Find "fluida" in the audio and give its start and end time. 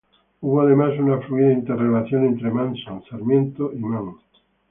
1.27-1.51